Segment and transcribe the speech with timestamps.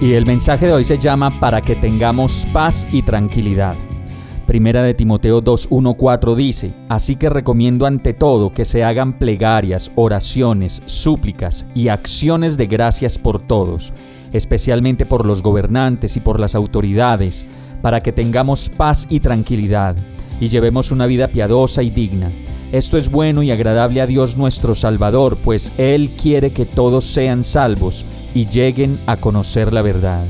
[0.00, 3.76] Y el mensaje de hoy se llama Para que tengamos paz y tranquilidad.
[4.46, 10.82] Primera de Timoteo 2.1.4 dice, Así que recomiendo ante todo que se hagan plegarias, oraciones,
[10.84, 13.94] súplicas y acciones de gracias por todos,
[14.32, 17.46] especialmente por los gobernantes y por las autoridades,
[17.80, 19.96] para que tengamos paz y tranquilidad,
[20.40, 22.30] y llevemos una vida piadosa y digna.
[22.76, 27.42] Esto es bueno y agradable a Dios nuestro Salvador, pues Él quiere que todos sean
[27.42, 30.22] salvos y lleguen a conocer la verdad.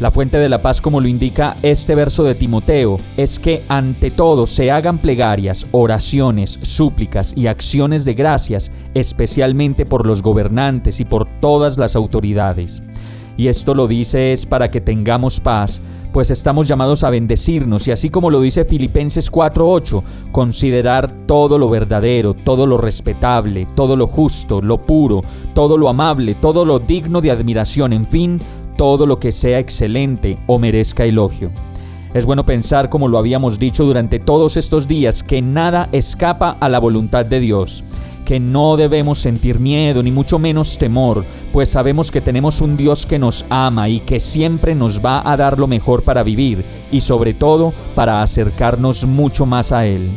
[0.00, 4.10] La fuente de la paz, como lo indica este verso de Timoteo, es que ante
[4.10, 11.04] todo se hagan plegarias, oraciones, súplicas y acciones de gracias, especialmente por los gobernantes y
[11.04, 12.82] por todas las autoridades.
[13.36, 15.80] Y esto lo dice es para que tengamos paz,
[16.12, 21.68] pues estamos llamados a bendecirnos y así como lo dice Filipenses 4:8, considerar todo lo
[21.68, 25.22] verdadero, todo lo respetable, todo lo justo, lo puro,
[25.54, 28.38] todo lo amable, todo lo digno de admiración, en fin,
[28.76, 31.50] todo lo que sea excelente o merezca elogio.
[32.14, 36.68] Es bueno pensar, como lo habíamos dicho durante todos estos días, que nada escapa a
[36.68, 37.84] la voluntad de Dios,
[38.24, 43.06] que no debemos sentir miedo ni mucho menos temor, pues sabemos que tenemos un Dios
[43.06, 47.00] que nos ama y que siempre nos va a dar lo mejor para vivir y
[47.00, 50.08] sobre todo para acercarnos mucho más a Él.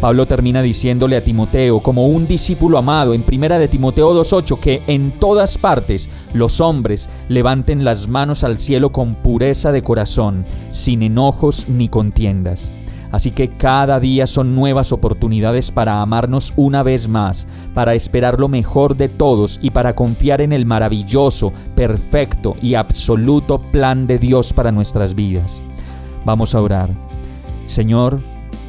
[0.00, 4.82] Pablo termina diciéndole a Timoteo, como un discípulo amado, en primera de Timoteo 2.8, que
[4.86, 11.02] en todas partes los hombres levanten las manos al cielo con pureza de corazón, sin
[11.02, 12.70] enojos ni contiendas.
[13.14, 18.48] Así que cada día son nuevas oportunidades para amarnos una vez más, para esperar lo
[18.48, 24.52] mejor de todos y para confiar en el maravilloso, perfecto y absoluto plan de Dios
[24.52, 25.62] para nuestras vidas.
[26.24, 26.90] Vamos a orar.
[27.66, 28.20] Señor,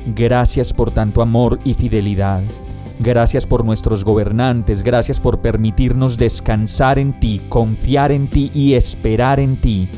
[0.06, 2.44] Gracias por tanto amor y fidelidad.
[3.00, 9.40] Gracias por nuestros gobernantes, gracias por permitirnos descansar en ti, confiar en ti y esperar
[9.40, 9.90] en ti,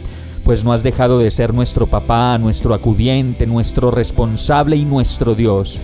[0.47, 5.77] pues no has dejado de ser nuestro papá, nuestro acudiente, nuestro responsable y nuestro Dios.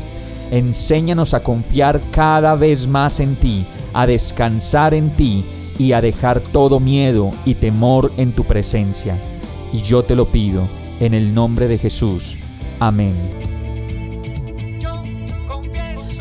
[0.51, 5.43] Enséñanos a confiar cada vez más en ti, a descansar en ti
[5.77, 9.17] y a dejar todo miedo y temor en tu presencia.
[9.73, 10.61] Y yo te lo pido,
[11.01, 12.37] en el nombre de Jesús.
[12.79, 13.52] Amén.